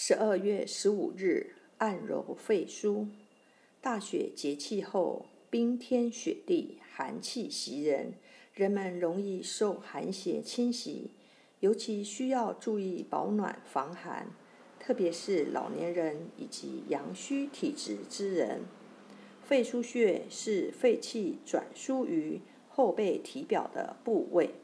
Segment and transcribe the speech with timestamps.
[0.00, 3.08] 十二月十五日，按揉肺腧。
[3.80, 8.12] 大雪节气后，冰天雪地，寒气袭人，
[8.54, 11.10] 人们容易受寒邪侵袭，
[11.58, 14.30] 尤其需要注意保暖防寒，
[14.78, 18.60] 特别是老年人以及阳虚体质之人。
[19.42, 24.54] 肺腧穴是肺气转输于后背体表的部位，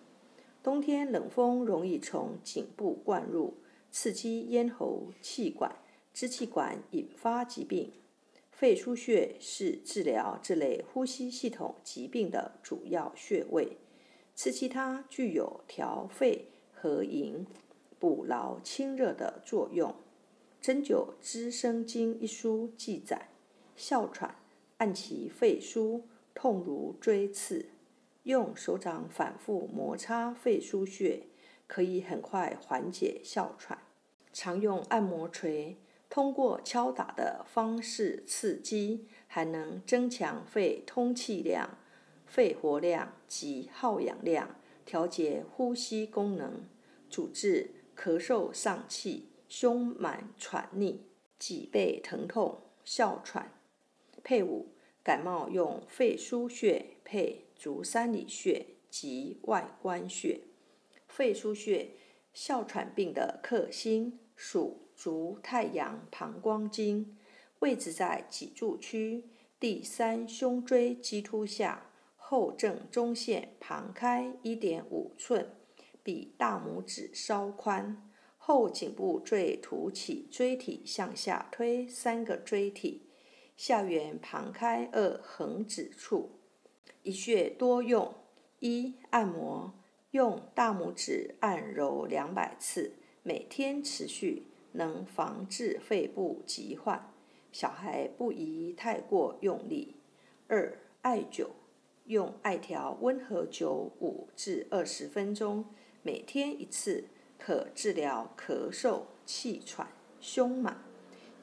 [0.62, 3.54] 冬天冷风容易从颈部灌入。
[3.96, 5.76] 刺激咽喉、气管、
[6.12, 7.92] 支气管，引发疾病。
[8.50, 13.76] 肺腧穴是治疗这类呼吸系统疾病的主要穴位。
[14.34, 17.46] 刺激它具有调肺和营、
[18.00, 19.90] 补劳清热的作用。
[20.60, 23.28] 《针灸知生经》一书记载：
[23.76, 24.34] 哮喘，
[24.78, 26.02] 按其肺腧，
[26.34, 27.66] 痛如锥刺，
[28.24, 31.28] 用手掌反复摩擦肺腧穴。
[31.66, 33.78] 可以很快缓解哮喘。
[34.32, 35.76] 常用按摩锤，
[36.10, 41.78] 通过敲打的方式刺激，还能增强肺通气量、
[42.26, 46.64] 肺活量及耗氧量，调节呼吸功能，
[47.08, 51.06] 主治咳嗽上气、胸满喘逆、
[51.38, 53.52] 脊背疼痛、哮喘。
[54.22, 60.40] 配伍感冒用肺腧穴配足三里穴及外关穴。
[61.14, 61.90] 肺腧穴，
[62.32, 67.16] 哮喘病的克星，属足太阳膀胱经，
[67.60, 69.22] 位置在脊柱区
[69.60, 75.52] 第三胸椎棘突下后正中线旁开一点五寸，
[76.02, 78.10] 比大拇指稍宽。
[78.36, 83.06] 后颈部椎突起椎体向下推三个椎体，
[83.56, 86.40] 下缘旁开二横指处。
[87.04, 88.12] 一穴多用：
[88.58, 89.72] 一、按摩。
[90.14, 92.92] 用大拇指按揉两百次，
[93.24, 97.12] 每天持续，能防治肺部疾患。
[97.50, 99.96] 小孩不宜太过用力。
[100.46, 101.48] 二、艾灸，
[102.04, 105.64] 用艾条温和灸五至二十分钟，
[106.04, 109.88] 每天一次，可治疗咳嗽、气喘、
[110.20, 110.78] 胸满，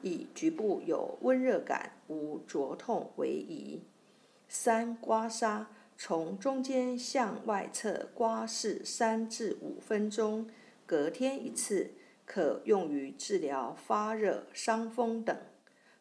[0.00, 3.82] 以局部有温热感、无灼痛为宜。
[4.48, 5.66] 三、刮痧。
[5.96, 10.50] 从中间向外侧刮拭三至五分钟，
[10.84, 11.92] 隔天一次，
[12.24, 15.36] 可用于治疗发热、伤风等。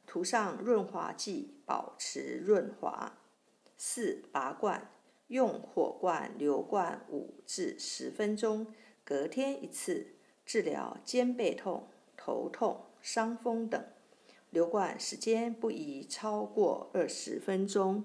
[0.07, 3.17] 涂上润滑剂，保持润滑。
[3.77, 4.91] 四拔罐，
[5.27, 8.67] 用火罐流罐五至十分钟，
[9.05, 10.07] 隔天一次，
[10.45, 11.87] 治疗肩背痛、
[12.17, 13.81] 头痛、伤风等。
[14.49, 18.03] 流罐时间不宜超过二十分钟。